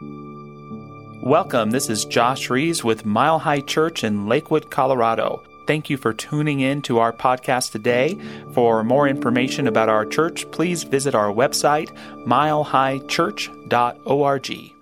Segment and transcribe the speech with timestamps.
[0.00, 1.70] Welcome.
[1.70, 5.42] This is Josh Rees with Mile High Church in Lakewood, Colorado.
[5.66, 8.20] Thank you for tuning in to our podcast today.
[8.52, 11.88] For more information about our church, please visit our website,
[12.26, 14.73] milehighchurch.org.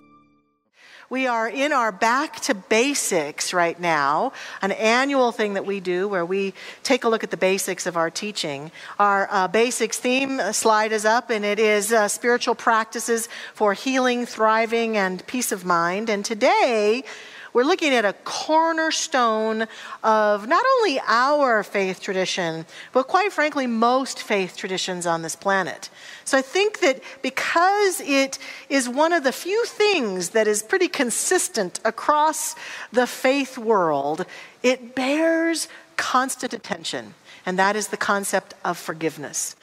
[1.13, 6.07] We are in our Back to Basics right now, an annual thing that we do
[6.07, 8.71] where we take a look at the basics of our teaching.
[8.97, 14.25] Our uh, basics theme slide is up, and it is uh, spiritual practices for healing,
[14.25, 16.09] thriving, and peace of mind.
[16.09, 17.03] And today,
[17.53, 19.67] we're looking at a cornerstone
[20.03, 25.89] of not only our faith tradition, but quite frankly, most faith traditions on this planet.
[26.25, 28.39] So I think that because it
[28.69, 32.55] is one of the few things that is pretty consistent across
[32.91, 34.25] the faith world,
[34.63, 37.13] it bears constant attention,
[37.45, 39.55] and that is the concept of forgiveness.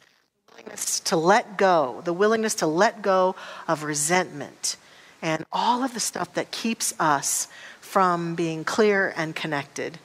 [0.51, 3.35] Willingness to let go, the willingness to let go
[3.67, 4.77] of resentment
[5.21, 7.47] and all of the stuff that keeps us
[7.91, 9.99] from being clear and connected.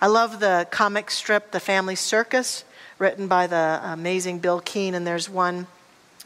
[0.00, 2.62] I love the comic strip, The Family Circus,
[2.96, 5.66] written by the amazing Bill Keane, and there's one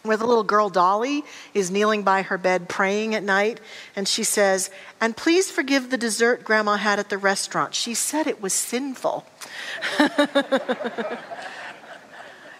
[0.02, 3.58] where the little girl Dolly is kneeling by her bed praying at night,
[3.96, 4.68] and she says,
[5.00, 7.74] And please forgive the dessert Grandma had at the restaurant.
[7.74, 9.24] She said it was sinful.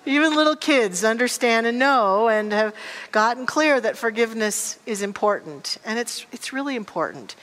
[0.07, 2.75] Even little kids understand and know and have
[3.11, 7.37] gotten clear that forgiveness is important, and it's, it's really important.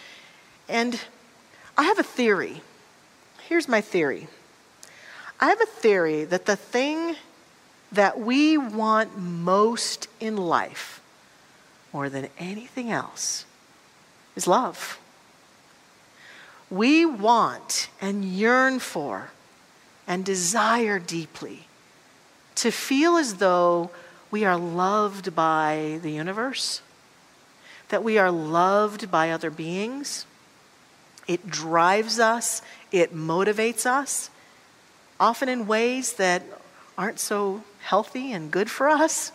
[0.70, 1.02] And
[1.76, 2.62] I have a theory.
[3.48, 4.28] Here's my theory
[5.40, 7.16] I have a theory that the thing
[7.92, 11.02] that we want most in life,
[11.92, 13.46] more than anything else,
[14.36, 15.00] is love.
[16.70, 19.32] We want and yearn for
[20.08, 21.66] and desire deeply
[22.56, 23.90] to feel as though
[24.30, 26.82] we are loved by the universe,
[27.88, 30.28] that we are loved by other beings,
[31.30, 34.32] it drives us, it motivates us,
[35.20, 36.42] often in ways that
[36.98, 39.32] aren't so healthy and good for us.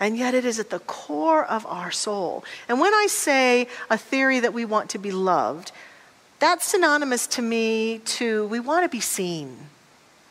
[0.00, 2.44] And yet it is at the core of our soul.
[2.68, 5.70] And when I say a theory that we want to be loved,
[6.40, 9.68] that's synonymous to me to we want to be seen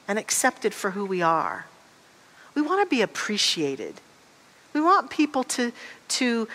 [0.05, 1.65] and accepted for who we are.
[2.55, 4.01] We want to be appreciated.
[4.73, 5.71] We want people to,
[6.09, 6.49] to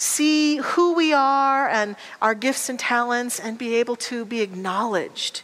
[0.00, 5.42] see who we are and our gifts and talents and be able to be acknowledged.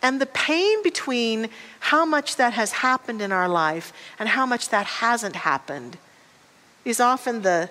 [0.00, 4.70] And the pain between how much that has happened in our life and how much
[4.70, 5.98] that hasn't happened
[6.86, 7.68] is often the,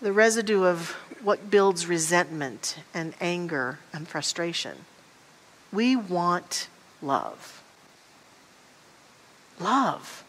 [0.00, 4.86] the residue of what builds resentment and anger and frustration.
[5.70, 6.68] We want
[7.02, 7.62] love.
[9.60, 10.24] Love.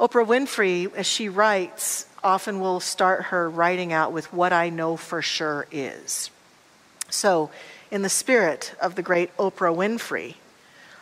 [0.00, 4.96] Oprah Winfrey, as she writes, often will start her writing out with what I know
[4.96, 6.30] for sure is.
[7.10, 7.50] So,
[7.90, 10.36] in the spirit of the great Oprah Winfrey,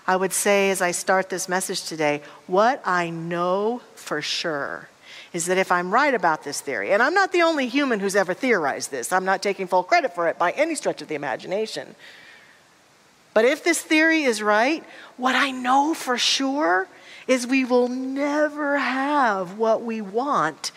[0.06, 4.88] I would say as I start this message today, what I know for sure
[5.32, 8.16] is that if I'm right about this theory, and I'm not the only human who's
[8.16, 11.14] ever theorized this, I'm not taking full credit for it by any stretch of the
[11.14, 11.94] imagination.
[13.32, 14.82] But if this theory is right,
[15.16, 16.88] what I know for sure
[17.28, 20.72] is we will never have what we want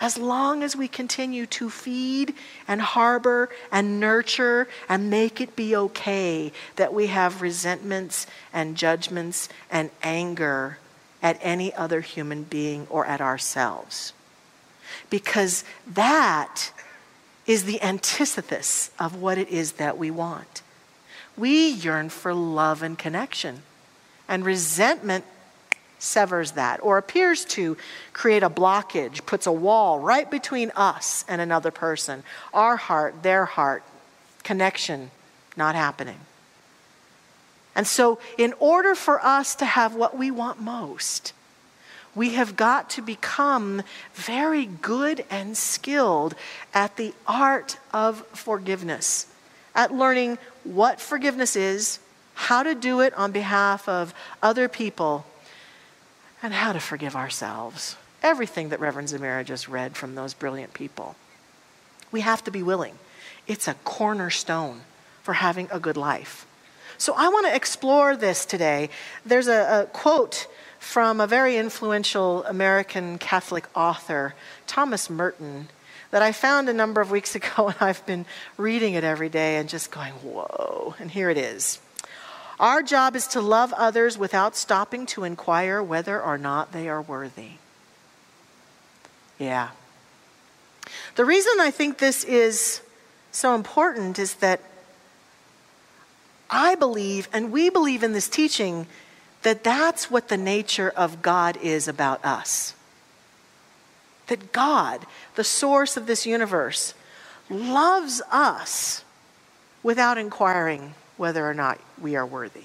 [0.00, 2.34] as long as we continue to feed
[2.66, 9.48] and harbor and nurture and make it be okay that we have resentments and judgments
[9.70, 10.78] and anger
[11.22, 14.12] at any other human being or at ourselves.
[15.10, 16.72] Because that
[17.46, 20.62] is the antithesis of what it is that we want.
[21.36, 23.62] We yearn for love and connection,
[24.28, 25.24] and resentment
[25.98, 27.76] severs that or appears to
[28.12, 32.22] create a blockage, puts a wall right between us and another person.
[32.54, 33.82] Our heart, their heart,
[34.44, 35.10] connection
[35.56, 36.20] not happening.
[37.74, 41.32] And so, in order for us to have what we want most,
[42.14, 43.82] we have got to become
[44.14, 46.34] very good and skilled
[46.74, 49.26] at the art of forgiveness,
[49.74, 52.00] at learning what forgiveness is,
[52.34, 55.26] how to do it on behalf of other people
[56.42, 57.96] and how to forgive ourselves.
[58.22, 61.16] Everything that Reverend Zamira just read from those brilliant people.
[62.10, 62.98] We have to be willing.
[63.46, 64.82] It's a cornerstone
[65.22, 66.46] for having a good life.
[66.96, 68.90] So I want to explore this today.
[69.24, 70.48] There's a, a quote
[70.78, 74.34] from a very influential American Catholic author,
[74.66, 75.68] Thomas Merton,
[76.10, 78.26] that I found a number of weeks ago, and I've been
[78.56, 80.94] reading it every day and just going, whoa.
[80.98, 81.80] And here it is.
[82.60, 87.02] Our job is to love others without stopping to inquire whether or not they are
[87.02, 87.52] worthy.
[89.38, 89.70] Yeah.
[91.14, 92.80] The reason I think this is
[93.30, 94.60] so important is that
[96.50, 98.86] I believe, and we believe in this teaching,
[99.42, 102.74] that that's what the nature of God is about us.
[104.26, 105.06] That God,
[105.36, 106.94] the source of this universe,
[107.48, 109.04] loves us
[109.82, 112.64] without inquiring whether or not we are worthy.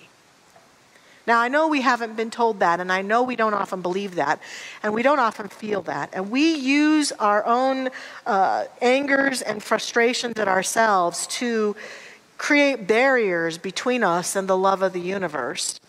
[1.25, 4.15] Now, I know we haven't been told that, and I know we don't often believe
[4.15, 4.41] that,
[4.81, 6.09] and we don't often feel that.
[6.11, 7.89] And we use our own
[8.25, 11.77] uh, angers and frustrations at ourselves to
[12.37, 15.79] create barriers between us and the love of the universe.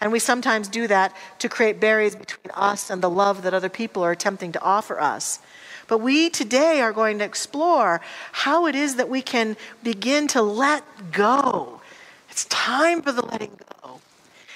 [0.00, 3.68] And we sometimes do that to create barriers between us and the love that other
[3.68, 5.40] people are attempting to offer us.
[5.88, 8.00] But we today are going to explore
[8.30, 11.80] how it is that we can begin to let go.
[12.34, 14.00] It's time for the letting go.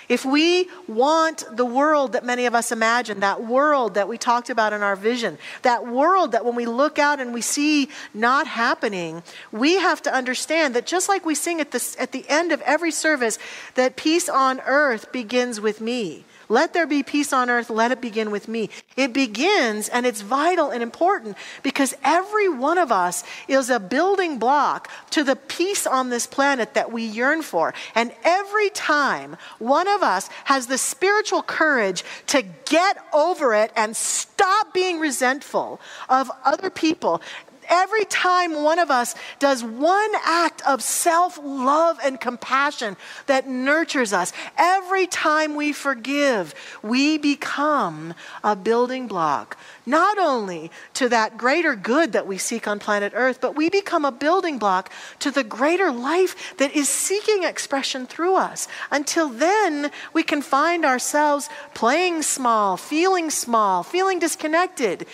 [0.08, 4.50] If we want the world that many of us imagine, that world that we talked
[4.50, 8.48] about in our vision, that world that when we look out and we see not
[8.48, 9.22] happening,
[9.52, 12.60] we have to understand that just like we sing at the, at the end of
[12.62, 13.38] every service,
[13.76, 16.24] that peace on earth begins with me.
[16.48, 17.70] Let there be peace on earth.
[17.70, 18.70] Let it begin with me.
[18.96, 24.38] It begins, and it's vital and important because every one of us is a building
[24.38, 27.74] block to the peace on this planet that we yearn for.
[27.94, 33.96] And every time one of us has the spiritual courage to get over it and
[33.96, 37.20] stop being resentful of other people
[37.68, 44.12] every time one of us does one act of self love and compassion that nurtures
[44.12, 49.56] us, every time we forgive, we become a building block,
[49.86, 54.04] not only to that greater good that we seek on planet Earth, but we become
[54.04, 58.68] a building block to the greater life that is seeking expression through us.
[58.90, 65.06] Until then, we can find ourselves playing small, feeling small, feeling disconnected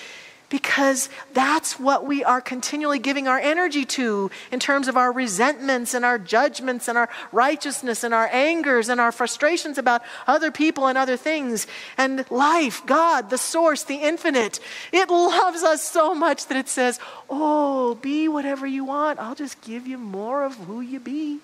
[0.48, 5.94] because that's what we are continually giving our energy to in terms of our resentments
[5.94, 10.86] and our judgments and our righteousness and our angers and our frustrations about other people
[10.86, 11.66] and other things.
[11.96, 14.60] And life, God, the source, the infinite,
[14.92, 19.18] it loves us so much that it says, Oh, be whatever you want.
[19.18, 21.40] I'll just give you more of who you be.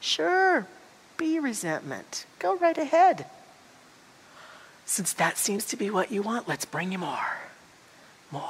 [0.00, 0.66] Sure,
[1.18, 2.24] be resentment.
[2.38, 3.26] Go right ahead.
[4.90, 7.38] Since that seems to be what you want, let's bring you more.
[8.32, 8.42] More.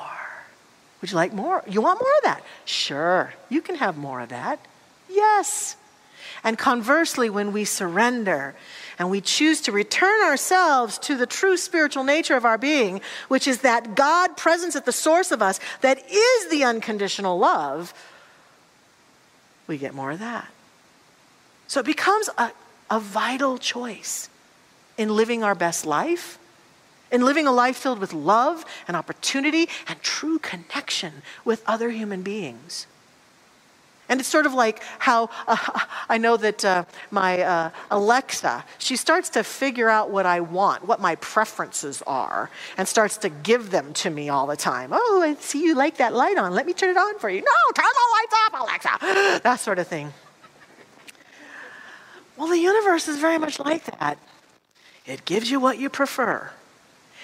[1.00, 1.62] Would you like more?
[1.68, 2.42] You want more of that?
[2.64, 4.58] Sure, you can have more of that.
[5.10, 5.76] Yes.
[6.42, 8.54] And conversely, when we surrender
[8.98, 13.46] and we choose to return ourselves to the true spiritual nature of our being, which
[13.46, 17.92] is that God presence at the source of us, that is the unconditional love,
[19.66, 20.48] we get more of that.
[21.66, 22.50] So it becomes a,
[22.90, 24.29] a vital choice
[25.00, 26.38] in living our best life,
[27.10, 32.20] in living a life filled with love and opportunity and true connection with other human
[32.20, 32.86] beings.
[34.10, 35.56] And it's sort of like how uh,
[36.10, 40.86] I know that uh, my uh, Alexa, she starts to figure out what I want,
[40.86, 44.90] what my preferences are, and starts to give them to me all the time.
[44.92, 46.52] Oh, I see you like that light on.
[46.52, 47.40] Let me turn it on for you.
[47.40, 49.40] No, turn the lights off, Alexa.
[49.44, 50.12] That sort of thing.
[52.36, 54.18] Well, the universe is very much like that.
[55.10, 56.52] It gives you what you prefer.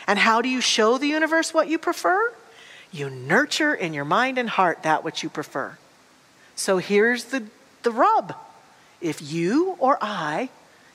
[0.09, 2.33] And how do you show the universe what you prefer?
[2.91, 5.79] You nurture in your mind and heart that which you prefer.
[6.57, 7.45] So here's the,
[7.85, 8.35] the rub.
[9.01, 10.49] If you or I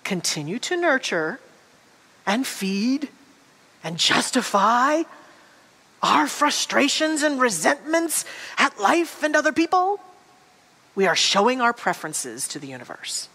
[0.04, 1.39] continue to nurture
[2.25, 3.08] and feed
[3.86, 5.04] and justify
[6.04, 8.25] our frustrations and resentments
[8.58, 10.01] at life and other people,
[10.94, 13.30] we are showing our preferences to the universe.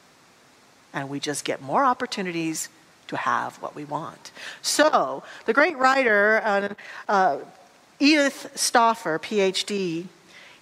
[0.92, 2.69] And we just get more opportunities
[3.09, 4.31] to have what we want.
[4.63, 6.75] So, the great writer uh,
[7.09, 7.39] uh,
[7.99, 10.07] Edith Stauffer, PhD,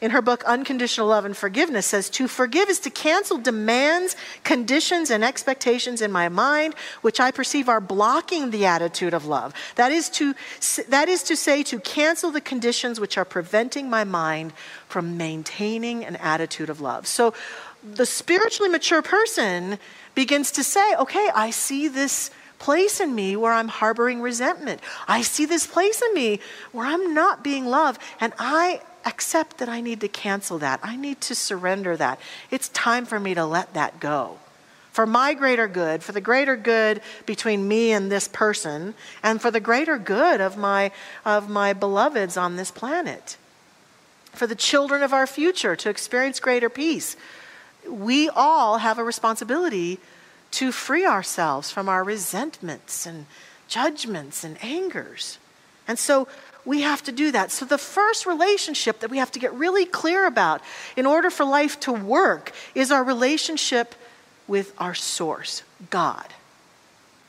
[0.00, 5.10] in her book Unconditional Love and Forgiveness says to forgive is to cancel demands, conditions,
[5.10, 9.54] and expectations in my mind which I perceive are blocking the attitude of love.
[9.76, 10.34] That is to
[10.88, 14.52] that is to say to cancel the conditions which are preventing my mind
[14.88, 17.06] from maintaining an attitude of love.
[17.06, 17.34] So
[17.82, 19.78] the spiritually mature person
[20.14, 24.80] begins to say, okay, I see this place in me where I'm harboring resentment.
[25.06, 26.40] I see this place in me
[26.72, 30.80] where I'm not being loved, and I accept that I need to cancel that.
[30.82, 32.20] I need to surrender that.
[32.50, 34.38] It's time for me to let that go.
[34.92, 39.50] For my greater good, for the greater good between me and this person, and for
[39.50, 40.92] the greater good of my,
[41.24, 43.36] of my beloveds on this planet.
[44.32, 47.16] For the children of our future to experience greater peace
[47.88, 49.98] we all have a responsibility
[50.52, 53.26] to free ourselves from our resentments and
[53.68, 55.38] judgments and angers.
[55.88, 56.28] And so
[56.64, 57.50] we have to do that.
[57.50, 60.62] So, the first relationship that we have to get really clear about
[60.96, 63.94] in order for life to work is our relationship
[64.46, 66.26] with our source, God.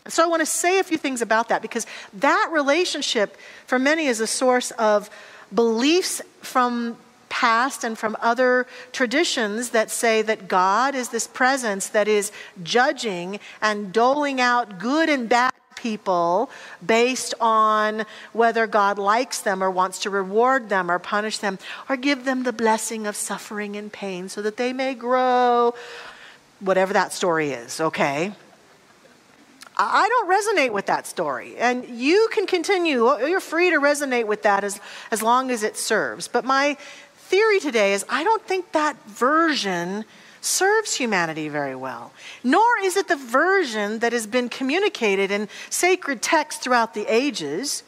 [0.08, 3.38] So, I want to say a few things about that because that relationship
[3.68, 5.10] for many is a source of
[5.54, 12.08] beliefs from past and from other traditions that say that God is this presence that
[12.08, 12.32] is
[12.64, 15.52] judging and doling out good and bad
[15.86, 16.50] people
[16.84, 21.96] based on whether God likes them or wants to reward them or punish them or
[21.96, 25.76] give them the blessing of suffering and pain so that they may grow,
[26.60, 28.32] whatever that story is, okay?
[29.78, 31.56] I don't resonate with that story.
[31.58, 34.80] And you can continue, you're free to resonate with that as,
[35.12, 36.28] as long as it serves.
[36.28, 36.78] But my
[37.30, 40.04] theory today is I don't think that version
[40.46, 42.12] serves humanity very well,
[42.44, 47.84] nor is it the version that has been communicated in sacred texts throughout the ages.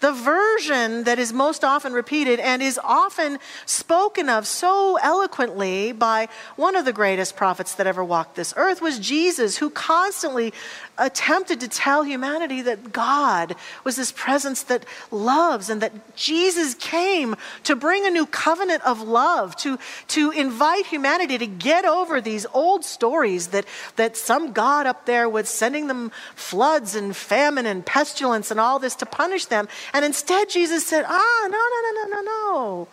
[0.00, 6.28] The version that is most often repeated and is often spoken of so eloquently by
[6.56, 10.52] one of the greatest prophets that ever walked this earth was Jesus, who constantly
[10.98, 17.36] attempted to tell humanity that God was this presence that loves and that Jesus came
[17.64, 22.46] to bring a new covenant of love, to, to invite humanity to get over these
[22.52, 27.84] old stories that, that some God up there was sending them floods and famine and
[27.84, 29.68] pestilence and all this to punish them.
[29.92, 32.88] And instead, Jesus said, Ah, no, no, no, no, no, no.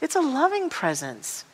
[0.00, 1.44] It's a loving presence.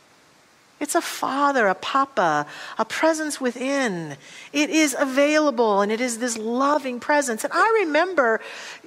[0.81, 2.47] It's a father, a papa,
[2.79, 4.17] a presence within.
[4.53, 7.43] It is available and it is this loving presence.
[7.43, 8.41] And I remember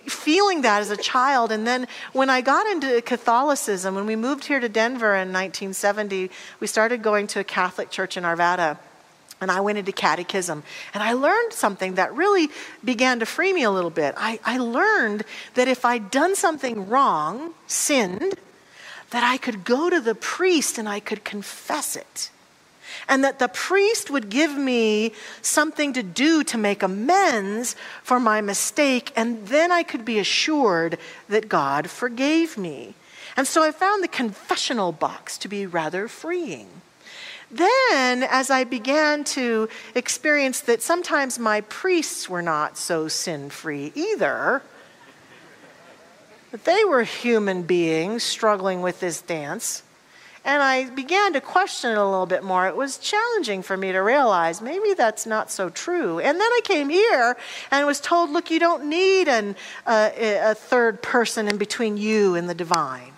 [0.08, 1.52] feeling that as a child.
[1.52, 6.32] And then when I got into Catholicism, when we moved here to Denver in 1970,
[6.62, 8.78] we started going to a Catholic church in Arvada.
[9.42, 12.50] And I went into catechism and I learned something that really
[12.86, 14.14] began to free me a little bit.
[14.16, 15.24] I, I learned
[15.56, 18.36] that if I'd done something wrong, sinned,
[19.12, 22.30] that I could go to the priest and I could confess it.
[23.08, 28.42] And that the priest would give me something to do to make amends for my
[28.42, 30.98] mistake, and then I could be assured
[31.30, 32.94] that God forgave me.
[33.38, 36.68] And so I found the confessional box to be rather freeing.
[37.50, 43.92] Then, as I began to experience that sometimes my priests were not so sin free
[43.94, 44.62] either,
[46.52, 49.84] but they were human beings struggling with this dance.
[50.44, 52.68] And I began to question it a little bit more.
[52.68, 56.20] It was challenging for me to realize maybe that's not so true.
[56.20, 57.38] And then I came here
[57.70, 59.56] and was told, look, you don't need an,
[59.86, 63.14] uh, a third person in between you and the divine.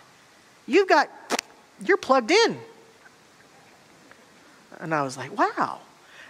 [0.67, 1.09] You've got,
[1.85, 2.57] you're plugged in.
[4.79, 5.79] And I was like, wow.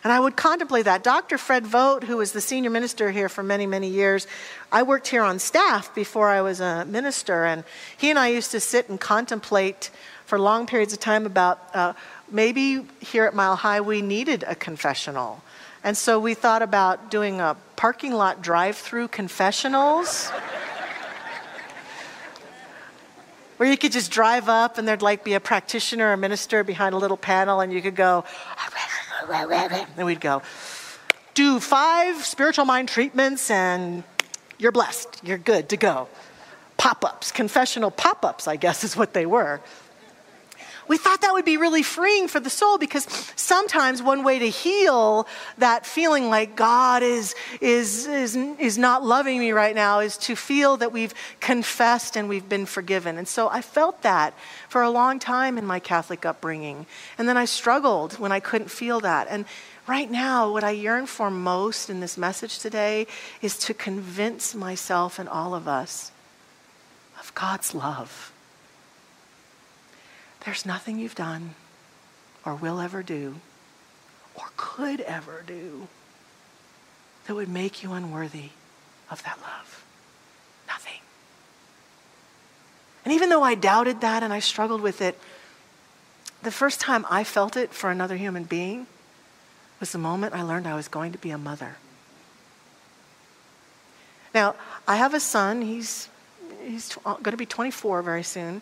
[0.04, 1.02] And I would contemplate that.
[1.02, 1.38] Dr.
[1.38, 4.28] Fred Vogt, who was the senior minister here for many, many years,
[4.72, 7.64] I worked here on staff before I was a minister, and
[7.96, 9.92] he and I used to sit and contemplate
[10.26, 11.94] for long periods of time about uh,
[12.30, 15.42] maybe here at Mile High we needed a confessional.
[15.86, 20.30] And so we thought about doing a parking lot drive through confessionals.
[23.58, 26.64] where you could just drive up and there'd like be a practitioner or a minister
[26.64, 28.26] behind a little panel and you could go
[29.98, 30.42] and we'd go,
[31.34, 34.03] do five spiritual mind treatments and
[34.58, 35.22] you're blessed.
[35.24, 36.08] You're good to go.
[36.77, 39.62] Pop ups, confessional pop ups, I guess is what they were.
[40.88, 44.50] We thought that would be really freeing for the soul because sometimes one way to
[44.50, 50.18] heal that feeling like God is, is, is, is not loving me right now is
[50.18, 53.18] to feel that we've confessed and we've been forgiven.
[53.18, 54.34] And so I felt that
[54.70, 56.86] for a long time in my Catholic upbringing.
[57.18, 59.28] And then I struggled when I couldn't feel that.
[59.30, 59.46] And
[59.88, 63.08] right now, what I yearn for most in this message today
[63.42, 66.12] is to convince myself and all of us
[67.20, 68.33] of God's love.
[70.46, 71.56] There's nothing you've done
[72.46, 73.36] or will ever do
[74.36, 75.88] or could ever do
[77.26, 78.50] that would make you unworthy
[79.10, 79.86] of that love.
[80.68, 81.00] Nothing.
[83.06, 85.18] And even though I doubted that and I struggled with it,
[86.42, 88.88] the first time I felt it for another human being
[89.80, 91.78] was the moment I learned I was going to be a mother.
[94.34, 94.56] Now,
[94.88, 95.62] I have a son.
[95.62, 96.10] He's,
[96.66, 98.62] he's going to be 24 very soon.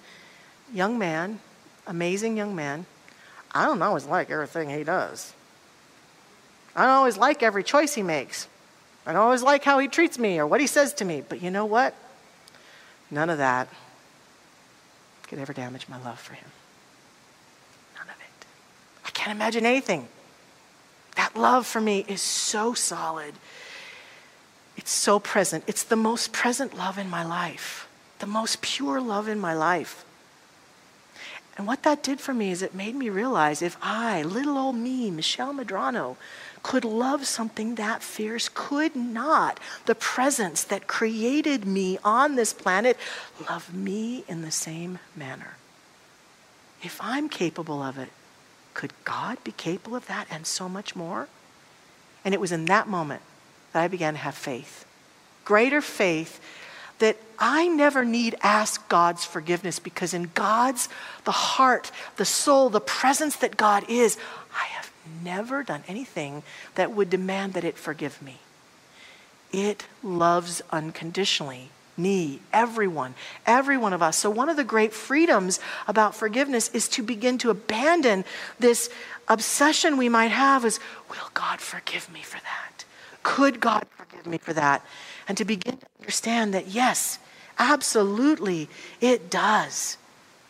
[0.73, 1.39] Young man,
[1.87, 2.85] amazing young man.
[3.51, 5.33] I don't always like everything he does.
[6.75, 8.47] I don't always like every choice he makes.
[9.05, 11.23] I don't always like how he treats me or what he says to me.
[11.27, 11.95] But you know what?
[13.09, 13.67] None of that
[15.27, 16.49] could ever damage my love for him.
[17.95, 18.45] None of it.
[19.05, 20.07] I can't imagine anything.
[21.15, 23.33] That love for me is so solid.
[24.77, 25.65] It's so present.
[25.67, 27.89] It's the most present love in my life
[28.21, 30.05] the most pure love in my life.
[31.57, 34.75] And what that did for me is it made me realize if I, little old
[34.75, 36.15] me, Michelle Medrano,
[36.63, 42.97] could love something that fierce, could not the presence that created me on this planet
[43.49, 45.57] love me in the same manner?
[46.83, 48.09] If I'm capable of it,
[48.73, 51.27] could God be capable of that and so much more?
[52.23, 53.21] And it was in that moment
[53.73, 54.85] that I began to have faith.
[55.43, 56.39] Greater faith
[57.01, 60.87] that I never need ask God's forgiveness because in God's,
[61.25, 64.17] the heart, the soul, the presence that God is,
[64.55, 64.91] I have
[65.23, 66.43] never done anything
[66.75, 68.37] that would demand that it forgive me.
[69.51, 73.15] It loves unconditionally me, everyone,
[73.47, 74.17] every one of us.
[74.17, 78.25] So, one of the great freedoms about forgiveness is to begin to abandon
[78.59, 78.91] this
[79.27, 80.79] obsession we might have is,
[81.09, 82.85] will God forgive me for that?
[83.23, 84.85] Could God forgive me for that?
[85.31, 87.17] And to begin to understand that, yes,
[87.57, 88.67] absolutely,
[88.99, 89.95] it does.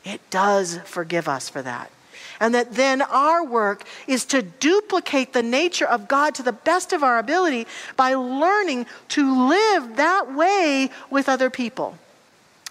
[0.04, 1.92] It does forgive us for that.
[2.40, 6.94] And that then our work is to duplicate the nature of God to the best
[6.94, 12.00] of our ability by learning to live that way with other people.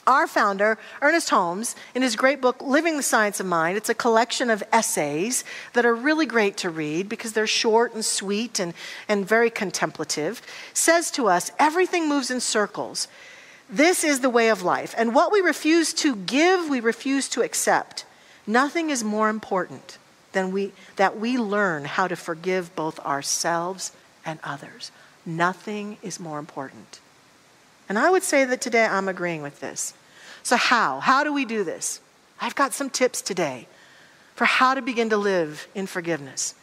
[0.07, 3.95] Our founder, Ernest Holmes, in his great book, Living the Science of Mind, it's a
[3.95, 8.73] collection of essays that are really great to read because they're short and sweet and,
[9.09, 10.41] and very contemplative,
[10.73, 13.09] says to us everything moves in circles.
[13.69, 14.95] This is the way of life.
[14.97, 18.05] And what we refuse to give, we refuse to accept.
[18.47, 19.99] Nothing is more important
[20.33, 23.93] than we, that we learn how to forgive both ourselves
[24.25, 24.91] and others.
[25.25, 27.01] Nothing is more important.
[27.91, 29.95] And I would say that today I'm agreeing with this.
[30.45, 31.01] So, how?
[31.01, 32.01] How do we do this?
[32.41, 33.67] I've got some tips today
[34.37, 36.55] for how to begin to live in forgiveness.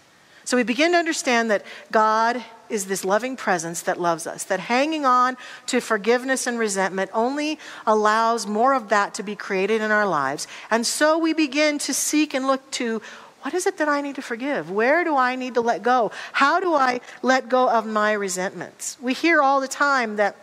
[0.45, 4.61] So, we begin to understand that God is this loving presence that loves us, that
[4.61, 9.91] hanging on to forgiveness and resentment only allows more of that to be created in
[9.91, 10.47] our lives.
[10.71, 13.01] And so we begin to seek and look to
[13.41, 14.71] what is it that I need to forgive?
[14.71, 16.11] Where do I need to let go?
[16.31, 18.97] How do I let go of my resentments?
[19.01, 20.35] We hear all the time that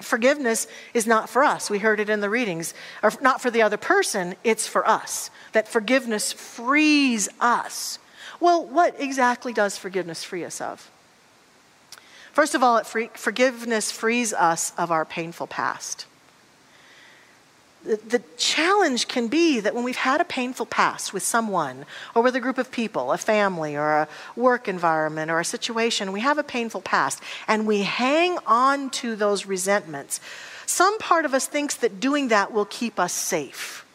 [0.00, 1.70] forgiveness is not for us.
[1.70, 5.30] We heard it in the readings, or not for the other person, it's for us.
[5.52, 7.98] That forgiveness frees us.
[8.40, 10.90] Well, what exactly does forgiveness free us of?
[12.32, 16.06] First of all, free, forgiveness frees us of our painful past.
[17.84, 22.34] The, challenge can be that when we've had a painful past with someone or with
[22.34, 26.38] a group of people, a family or a work environment or a situation, we have
[26.38, 30.20] a painful past and we hang on to those resentments.
[30.66, 33.86] Some part of us thinks that doing that will keep us safe.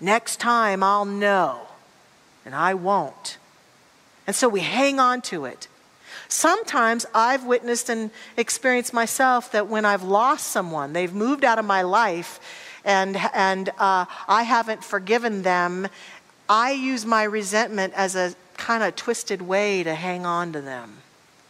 [0.00, 1.68] Next time I'll know,
[2.44, 3.38] and I won't.
[4.26, 5.68] And so we hang on to it.
[6.32, 11.66] Sometimes I've witnessed and experienced myself that when I've lost someone, they've moved out of
[11.66, 12.40] my life,
[12.86, 15.88] and, and uh, I haven't forgiven them,
[16.48, 21.02] I use my resentment as a kind of twisted way to hang on to them,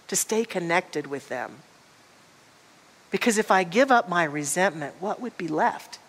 [0.09, 1.59] to stay connected with them.
[3.13, 6.01] Because if I give up my resentment, what would be left?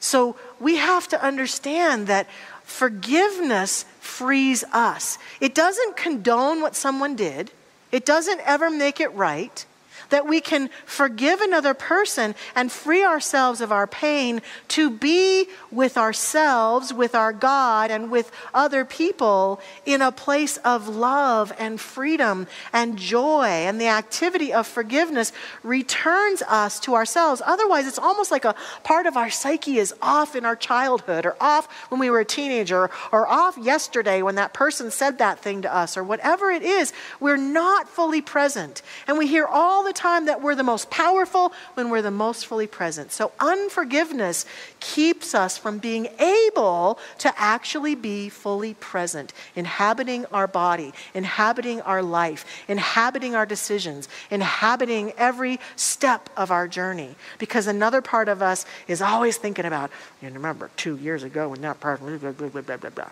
[0.00, 2.26] So we have to understand that
[2.70, 5.18] Forgiveness frees us.
[5.40, 7.50] It doesn't condone what someone did,
[7.92, 9.66] it doesn't ever make it right
[10.10, 15.96] that we can forgive another person and free ourselves of our pain to be with
[15.96, 22.46] ourselves, with our God, and with other people in a place of love and freedom
[22.72, 23.46] and joy.
[23.46, 27.42] And the activity of forgiveness returns us to ourselves.
[27.44, 31.36] Otherwise, it's almost like a part of our psyche is off in our childhood or
[31.40, 35.62] off when we were a teenager or off yesterday when that person said that thing
[35.62, 36.92] to us or whatever it is.
[37.18, 38.82] We're not fully present.
[39.06, 42.46] And we hear all the time that we're the most powerful when we're the most
[42.46, 43.12] fully present.
[43.12, 44.46] So unforgiveness
[44.80, 52.02] keeps us from being able to actually be fully present, inhabiting our body, inhabiting our
[52.02, 57.14] life, inhabiting our decisions, inhabiting every step of our journey.
[57.38, 59.90] Because another part of us is always thinking about,
[60.22, 63.10] you remember two years ago when that person, blah, blah, blah, blah, blah, blah.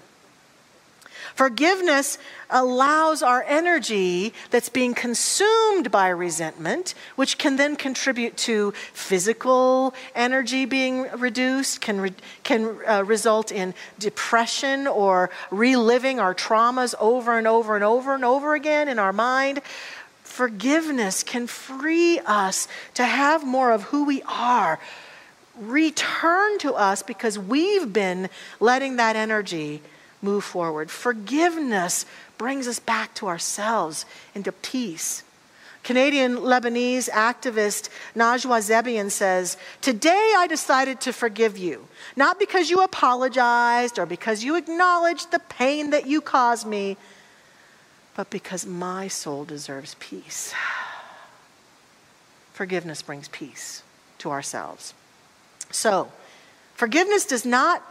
[1.34, 2.18] Forgiveness
[2.50, 10.64] allows our energy that's being consumed by resentment, which can then contribute to physical energy
[10.64, 17.46] being reduced, can, re- can uh, result in depression or reliving our traumas over and
[17.46, 19.60] over and over and over again in our mind.
[20.22, 24.78] Forgiveness can free us to have more of who we are
[25.58, 28.28] return to us because we've been
[28.60, 29.82] letting that energy
[30.22, 30.90] move forward.
[30.90, 32.04] Forgiveness
[32.36, 35.22] brings us back to ourselves into peace.
[35.82, 42.82] Canadian Lebanese activist Najwa Zebian says, Today I decided to forgive you, not because you
[42.82, 46.96] apologized or because you acknowledged the pain that you caused me,
[48.14, 50.52] but because my soul deserves peace.
[52.52, 53.82] Forgiveness brings peace
[54.18, 54.92] to ourselves.
[55.70, 56.10] So,
[56.74, 57.82] forgiveness does not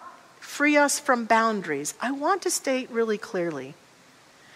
[0.57, 1.93] free us from boundaries.
[2.01, 3.75] I want to state really clearly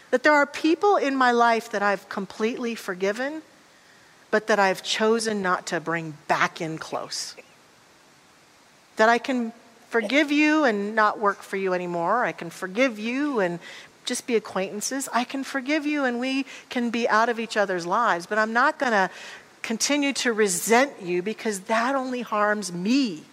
[0.10, 3.44] that there are people in my life that I've completely forgiven,
[4.32, 7.36] but that I've chosen not to bring back in close.
[8.96, 9.54] That I can
[9.90, 12.26] forgive you and not work for you anymore.
[12.26, 13.60] I can forgive you and
[14.04, 15.08] just be acquaintances.
[15.14, 18.54] I can forgive you and we can be out of each other's lives, but I'm
[18.54, 19.12] not going to
[19.62, 23.26] continue to resent you because that only harms me.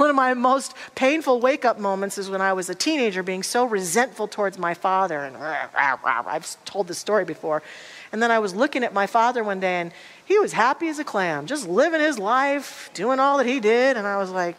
[0.00, 3.42] One of my most painful wake up moments is when I was a teenager being
[3.42, 5.18] so resentful towards my father.
[5.18, 7.62] And I've told this story before.
[8.10, 9.92] And then I was looking at my father one day and
[10.24, 13.98] he was happy as a clam, just living his life, doing all that he did.
[13.98, 14.56] And I was like,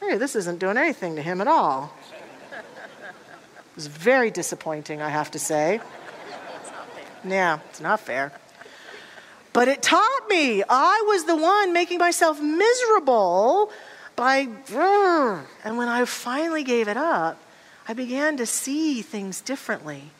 [0.00, 1.94] hey, this isn't doing anything to him at all.
[2.50, 5.78] It was very disappointing, I have to say.
[7.24, 8.32] Yeah, it's not fair.
[9.56, 10.62] But it taught me.
[10.68, 13.70] I was the one making myself miserable
[14.14, 14.48] by.
[15.64, 17.40] And when I finally gave it up,
[17.88, 20.10] I began to see things differently.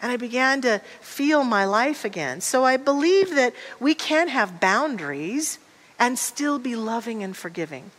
[0.00, 2.40] And I began to feel my life again.
[2.40, 5.58] So I believe that we can have boundaries
[5.98, 7.90] and still be loving and forgiving.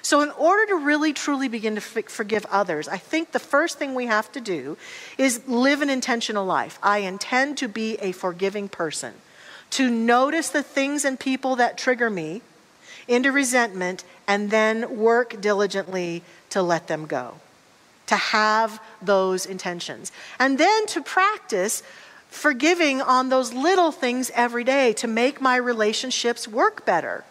[0.00, 3.96] So, in order to really truly begin to forgive others, I think the first thing
[3.96, 4.76] we have to do
[5.18, 6.78] is live an intentional life.
[6.84, 9.14] I intend to be a forgiving person
[9.76, 12.40] to notice the things and people that trigger me
[13.06, 17.34] into resentment and then work diligently to let them go,
[18.06, 20.12] to have those intentions.
[20.38, 21.82] And then to practice
[22.30, 27.22] forgiving on those little things every day to make my relationships work better.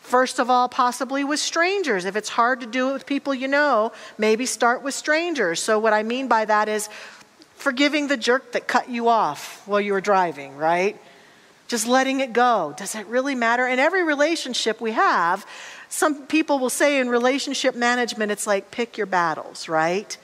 [0.00, 2.06] First of all, possibly with strangers.
[2.06, 5.60] If it's hard to do it with people you know, maybe start with strangers.
[5.60, 6.88] So, what I mean by that is
[7.56, 10.98] forgiving the jerk that cut you off while you were driving, right?
[11.66, 12.74] Just letting it go.
[12.76, 13.66] Does it really matter?
[13.66, 15.46] In every relationship we have,
[15.88, 20.16] some people will say in relationship management, it's like pick your battles, right?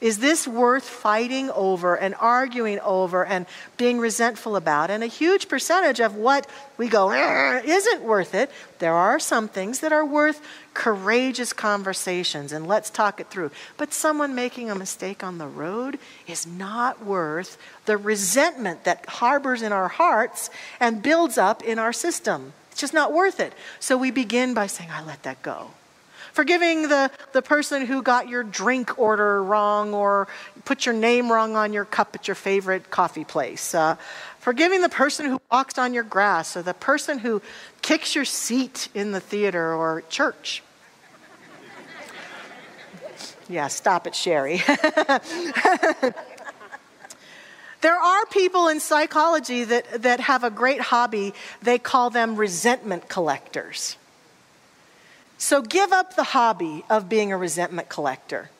[0.00, 3.44] Is this worth fighting over and arguing over and
[3.76, 4.90] being resentful about?
[4.90, 8.50] And a huge percentage of what we go eh, isn't worth it.
[8.78, 10.40] There are some things that are worth
[10.72, 13.50] courageous conversations and let's talk it through.
[13.76, 19.60] But someone making a mistake on the road is not worth the resentment that harbors
[19.60, 22.54] in our hearts and builds up in our system.
[22.72, 23.52] It's just not worth it.
[23.80, 25.72] So we begin by saying, I let that go.
[26.32, 30.28] Forgiving the, the person who got your drink order wrong or
[30.64, 33.74] put your name wrong on your cup at your favorite coffee place.
[33.74, 33.96] Uh,
[34.38, 37.42] forgiving the person who walks on your grass or the person who
[37.82, 40.62] kicks your seat in the theater or church.
[43.48, 44.62] yeah, stop it, Sherry.
[47.80, 51.32] There are people in psychology that, that have a great hobby.
[51.62, 53.96] They call them resentment collectors.
[55.40, 58.50] So give up the hobby of being a resentment collector.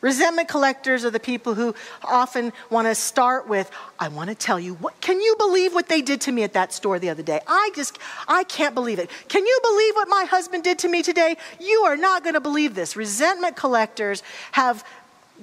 [0.00, 3.70] Resentment collectors are the people who often want to start with,
[4.00, 6.54] I want to tell you, what, can you believe what they did to me at
[6.54, 7.40] that store the other day?
[7.46, 9.10] I just, I can't believe it.
[9.28, 11.36] Can you believe what my husband did to me today?
[11.60, 12.96] You are not going to believe this.
[12.96, 14.84] Resentment collectors have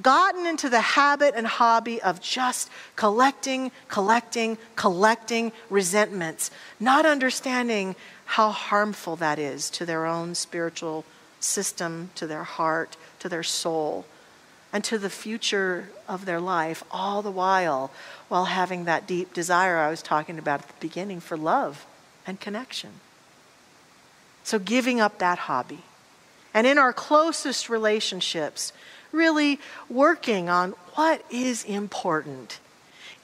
[0.02, 7.96] gotten into the habit and hobby of just collecting, collecting, collecting resentments, not understanding
[8.32, 11.04] how harmful that is to their own spiritual
[11.42, 14.06] system, to their heart, to their soul,
[14.72, 17.92] and to the future of their life, all the while
[18.30, 21.86] while having that deep desire I was talking about at the beginning for love
[22.26, 22.92] and connection.
[24.46, 25.80] So, giving up that hobby.
[26.54, 28.72] And in our closest relationships,
[29.12, 32.62] really working on what is important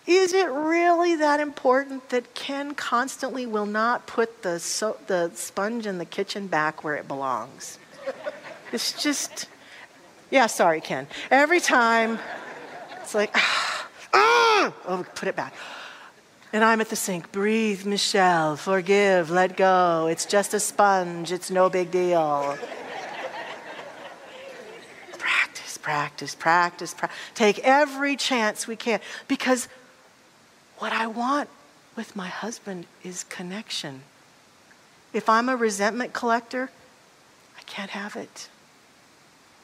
[0.07, 5.85] is it really that important that Ken constantly will not put the, so, the sponge
[5.85, 7.77] in the kitchen back where it belongs?
[8.71, 9.47] It's just,
[10.31, 11.07] yeah, sorry, Ken.
[11.29, 12.19] Every time,
[13.01, 15.53] it's like, ah, ah, oh, put it back.
[16.53, 17.31] And I'm at the sink.
[17.33, 18.55] Breathe, Michelle.
[18.55, 19.29] Forgive.
[19.29, 20.07] Let go.
[20.09, 21.33] It's just a sponge.
[21.33, 22.57] It's no big deal.
[25.17, 27.17] practice, practice, practice, practice.
[27.35, 29.67] Take every chance we can because
[30.79, 31.49] what I want
[31.95, 34.01] with my husband is connection.
[35.13, 36.69] If I'm a resentment collector,
[37.57, 38.49] I can't have it.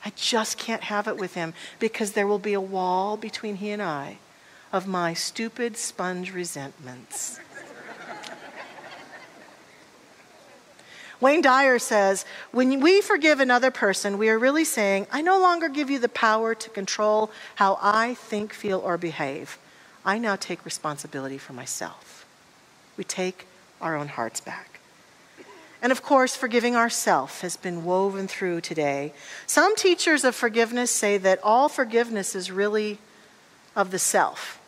[0.05, 3.69] I just can't have it with him because there will be a wall between he
[3.69, 4.17] and I,
[4.71, 7.39] of my stupid sponge resentments.
[11.21, 15.69] Wayne Dyer says, when we forgive another person, we are really saying, I no longer
[15.69, 19.57] give you the power to control how I think, feel, or behave.
[20.05, 22.25] I now take responsibility for myself.
[22.97, 23.47] We take
[23.81, 24.79] our own hearts back.
[25.81, 29.13] And of course, forgiving ourselves has been woven through today.
[29.45, 32.99] Some teachers of forgiveness say that all forgiveness is really
[33.75, 34.59] of the self.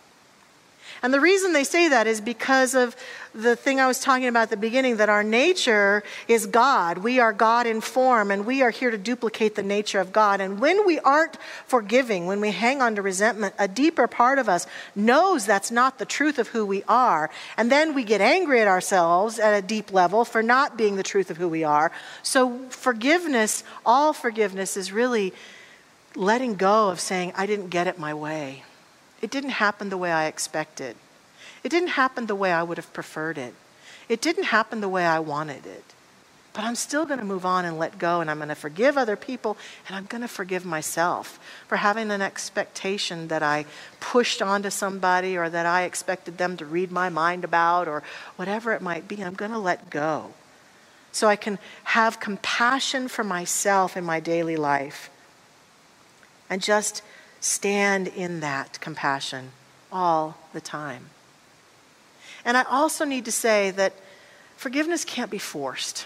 [1.05, 2.95] And the reason they say that is because of
[3.35, 6.97] the thing I was talking about at the beginning that our nature is God.
[6.97, 10.41] We are God in form, and we are here to duplicate the nature of God.
[10.41, 11.37] And when we aren't
[11.67, 14.65] forgiving, when we hang on to resentment, a deeper part of us
[14.95, 17.29] knows that's not the truth of who we are.
[17.55, 21.03] And then we get angry at ourselves at a deep level for not being the
[21.03, 21.91] truth of who we are.
[22.23, 25.33] So, forgiveness, all forgiveness, is really
[26.15, 28.63] letting go of saying, I didn't get it my way.
[29.25, 30.95] It didn't happen the way I expected.
[31.63, 33.55] It didn't happen the way I would have preferred it.
[34.07, 35.83] It didn't happen the way I wanted it.
[36.53, 38.99] But I'm still going to move on and let go, and I'm going to forgive
[38.99, 39.57] other people,
[39.87, 43.65] and I'm going to forgive myself for having an expectation that I
[43.99, 48.03] pushed onto somebody or that I expected them to read my mind about or
[48.35, 49.23] whatever it might be.
[49.23, 50.33] I'm going to let go
[51.11, 55.09] so I can have compassion for myself in my daily life
[56.47, 57.01] and just
[57.39, 59.51] stand in that compassion
[59.91, 61.09] all the time.
[62.43, 63.93] And I also need to say that
[64.55, 66.05] forgiveness can't be forced.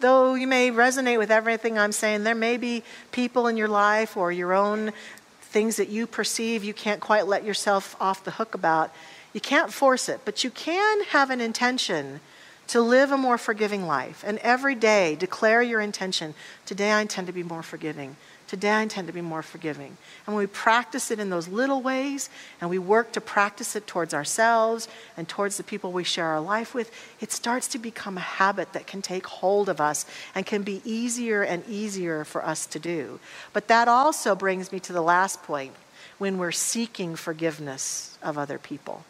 [0.00, 4.16] Though you may resonate with everything I'm saying, there may be people in your life
[4.16, 4.92] or your own
[5.40, 8.92] things that you perceive you can't quite let yourself off the hook about.
[9.32, 12.20] You can't force it, but you can have an intention
[12.68, 14.22] to live a more forgiving life.
[14.26, 16.34] And every day declare your intention
[16.66, 18.16] today I intend to be more forgiving.
[18.46, 19.96] Today I intend to be more forgiving.
[20.26, 22.30] And when we practice it in those little ways
[22.60, 26.40] and we work to practice it towards ourselves and towards the people we share our
[26.40, 30.46] life with, it starts to become a habit that can take hold of us and
[30.46, 33.18] can be easier and easier for us to do.
[33.52, 35.74] But that also brings me to the last point
[36.18, 39.04] when we're seeking forgiveness of other people.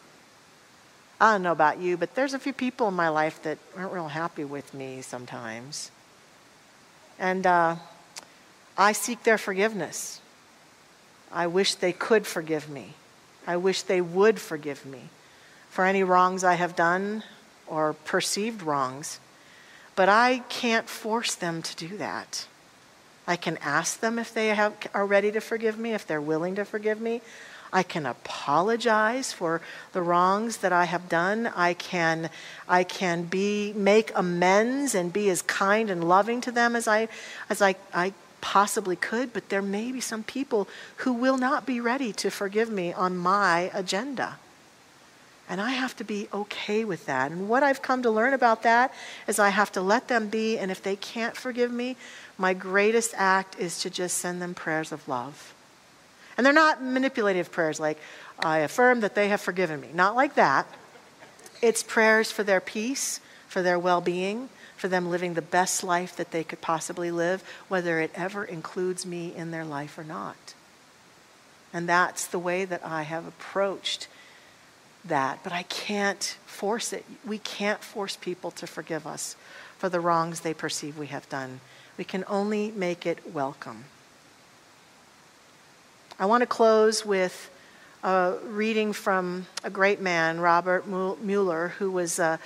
[1.21, 3.93] I don't know about you, but there's a few people in my life that aren't
[3.93, 5.91] real happy with me sometimes.
[7.19, 7.77] And, uh,
[8.77, 10.21] I seek their forgiveness.
[11.33, 12.95] I wish they could forgive me.
[13.47, 15.09] I wish they would forgive me
[15.71, 17.23] for any wrongs I have done
[17.67, 19.21] or perceived wrongs.
[19.95, 22.47] But I can't force them to do that.
[23.27, 26.55] I can ask them if they have, are ready to forgive me, if they're willing
[26.57, 27.23] to forgive me.
[27.73, 29.61] I can apologize for
[29.93, 31.51] the wrongs that I have done.
[31.57, 32.31] I can,
[32.69, 37.09] I can be, make amends and be as kind and loving to them as I,
[37.51, 38.13] as I, I
[38.47, 42.71] possibly could, but there may be some people who will not be ready to forgive
[42.71, 44.39] me on my agenda.
[45.49, 47.33] And I have to be okay with that.
[47.33, 48.95] And what I've come to learn about that
[49.27, 51.97] is I have to let them be, and if they can't forgive me,
[52.39, 55.53] my greatest act is to just send them prayers of love.
[56.37, 57.99] And they're not manipulative prayers like,
[58.39, 59.89] I affirm that they have forgiven me.
[59.93, 60.69] Not like that.
[61.61, 66.17] It's prayers for their peace, for their well being, for them living the best life
[66.17, 70.55] that they could possibly live, whether it ever includes me in their life or not.
[71.73, 74.09] And that's the way that I have approached
[75.05, 75.41] that.
[75.43, 77.05] But I can't force it.
[77.27, 79.37] We can't force people to forgive us
[79.79, 81.61] for the wrongs they perceive we have done.
[81.99, 83.85] We can only make it welcome.
[86.19, 87.51] I want to close with
[88.03, 92.39] a reading from a great man, Robert Muller, who was a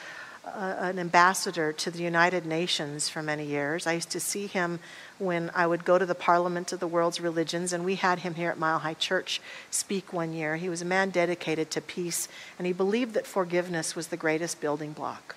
[0.54, 3.86] an ambassador to the United Nations for many years.
[3.86, 4.80] I used to see him
[5.18, 8.34] when I would go to the Parliament of the World's Religions, and we had him
[8.34, 10.56] here at Mile High Church speak one year.
[10.56, 14.60] He was a man dedicated to peace, and he believed that forgiveness was the greatest
[14.60, 15.36] building block.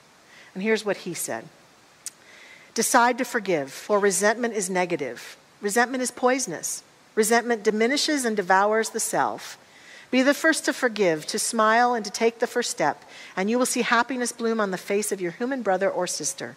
[0.53, 1.47] And here's what he said
[2.73, 5.37] Decide to forgive, for resentment is negative.
[5.61, 6.83] Resentment is poisonous.
[7.15, 9.57] Resentment diminishes and devours the self.
[10.13, 13.03] Be the first to forgive, to smile, and to take the first step,
[13.35, 16.55] and you will see happiness bloom on the face of your human brother or sister.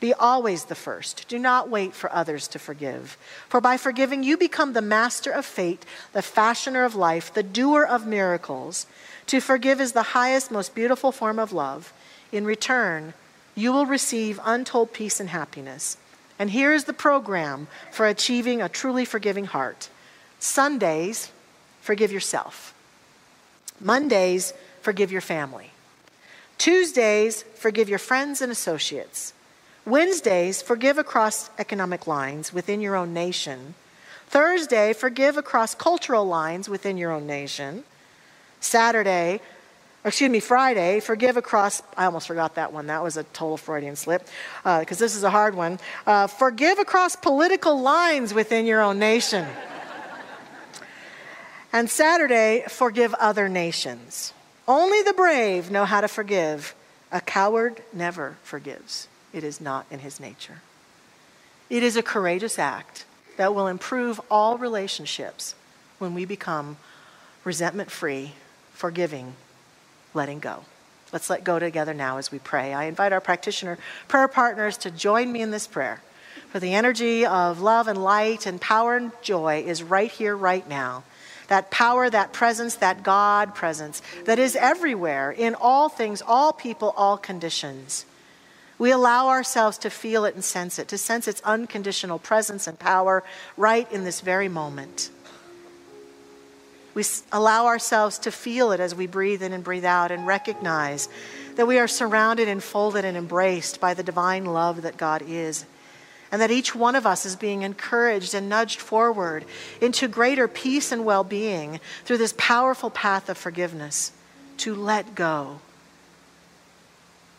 [0.00, 1.28] Be always the first.
[1.28, 3.18] Do not wait for others to forgive.
[3.50, 7.84] For by forgiving, you become the master of fate, the fashioner of life, the doer
[7.84, 8.86] of miracles.
[9.26, 11.92] To forgive is the highest, most beautiful form of love.
[12.32, 13.12] In return,
[13.54, 15.98] you will receive untold peace and happiness.
[16.38, 19.90] And here is the program for achieving a truly forgiving heart
[20.38, 21.30] Sundays,
[21.82, 22.72] forgive yourself.
[23.80, 25.70] Mondays, forgive your family.
[26.58, 29.34] Tuesdays, forgive your friends and associates.
[29.84, 33.74] Wednesdays, forgive across economic lines within your own nation.
[34.26, 37.84] Thursday, forgive across cultural lines within your own nation.
[38.58, 39.40] Saturday,
[40.04, 42.88] excuse me, Friday, forgive across, I almost forgot that one.
[42.88, 44.26] That was a total Freudian slip,
[44.64, 45.78] because uh, this is a hard one.
[46.06, 49.46] Uh, forgive across political lines within your own nation.
[51.76, 54.32] And Saturday, forgive other nations.
[54.66, 56.74] Only the brave know how to forgive.
[57.12, 60.62] A coward never forgives, it is not in his nature.
[61.68, 63.04] It is a courageous act
[63.36, 65.54] that will improve all relationships
[65.98, 66.78] when we become
[67.44, 68.32] resentment free,
[68.72, 69.34] forgiving,
[70.14, 70.64] letting go.
[71.12, 72.72] Let's let go together now as we pray.
[72.72, 73.76] I invite our practitioner
[74.08, 76.00] prayer partners to join me in this prayer.
[76.48, 80.66] For the energy of love and light and power and joy is right here, right
[80.66, 81.04] now.
[81.48, 86.92] That power, that presence, that God presence that is everywhere, in all things, all people,
[86.96, 88.04] all conditions.
[88.78, 92.78] We allow ourselves to feel it and sense it, to sense its unconditional presence and
[92.78, 93.24] power
[93.56, 95.10] right in this very moment.
[96.94, 101.08] We allow ourselves to feel it as we breathe in and breathe out and recognize
[101.56, 105.66] that we are surrounded and folded and embraced by the divine love that God is.
[106.36, 109.46] And that each one of us is being encouraged and nudged forward
[109.80, 114.12] into greater peace and well being through this powerful path of forgiveness
[114.58, 115.60] to let go,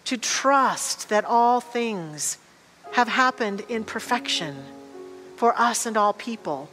[0.06, 2.40] to trust that all things
[2.94, 4.64] have happened in perfection
[5.36, 6.68] for us and all people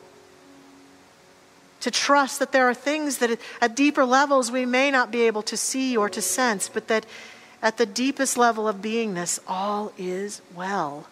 [1.80, 5.42] to trust that there are things that at deeper levels we may not be able
[5.42, 7.04] to see or to sense, but that
[7.60, 11.06] at the deepest level of beingness, all is well.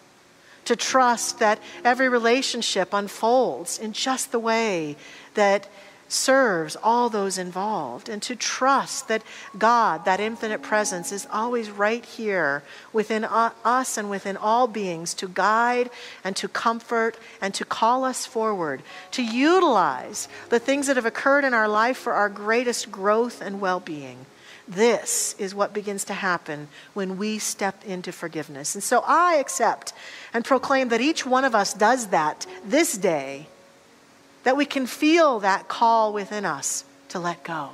[0.65, 4.95] To trust that every relationship unfolds in just the way
[5.33, 5.67] that
[6.13, 9.23] serves all those involved, and to trust that
[9.57, 15.27] God, that infinite presence, is always right here within us and within all beings to
[15.27, 15.89] guide
[16.23, 21.43] and to comfort and to call us forward, to utilize the things that have occurred
[21.43, 24.25] in our life for our greatest growth and well being.
[24.75, 28.75] This is what begins to happen when we step into forgiveness.
[28.75, 29.93] And so I accept
[30.33, 33.47] and proclaim that each one of us does that this day
[34.43, 37.69] that we can feel that call within us to let go,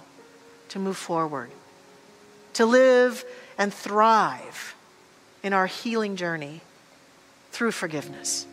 [0.69, 1.49] to move forward,
[2.53, 3.23] to live
[3.57, 4.75] and thrive
[5.43, 6.61] in our healing journey
[7.51, 8.45] through forgiveness.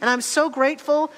[0.00, 1.10] And I'm so grateful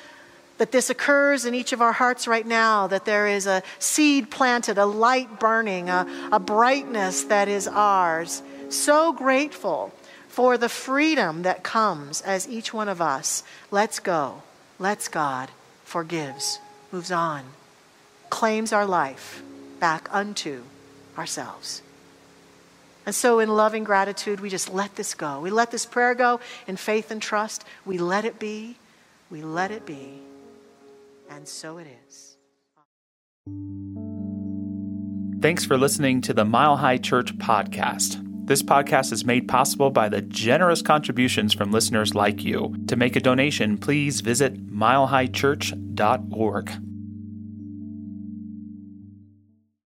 [0.60, 4.30] that this occurs in each of our hearts right now, that there is a seed
[4.30, 8.42] planted, a light burning, a, a brightness that is ours.
[8.68, 9.90] So grateful
[10.28, 14.42] for the freedom that comes as each one of us lets go,
[14.78, 15.48] lets God,
[15.82, 16.58] forgives,
[16.92, 17.42] moves on,
[18.28, 19.42] claims our life
[19.78, 20.64] back unto
[21.16, 21.80] ourselves.
[23.06, 25.40] And so, in loving gratitude, we just let this go.
[25.40, 27.64] We let this prayer go in faith and trust.
[27.86, 28.76] We let it be.
[29.30, 30.20] We let it be.
[31.30, 32.36] And so it is.
[35.40, 38.20] Thanks for listening to the Mile High Church podcast.
[38.46, 42.76] This podcast is made possible by the generous contributions from listeners like you.
[42.88, 46.89] To make a donation, please visit milehighchurch.org.